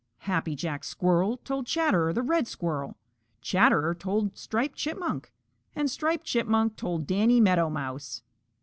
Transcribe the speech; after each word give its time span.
Happy 0.25 0.55
Jack 0.55 0.83
Squirrel 0.83 1.37
told 1.37 1.67
Chatterer 1.67 2.11
the 2.11 2.23
Red 2.23 2.47
Squirrel; 2.47 2.97
Chatterer 3.39 3.93
told 3.93 4.35
Striped 4.35 4.75
Chipmunk, 4.75 5.31
and 5.75 5.91
Striped 5.91 6.25
Chipmunk 6.25 6.75
told 6.75 7.05
Danny 7.05 7.39
Meadow 7.39 7.69
Mouse. 7.69 8.23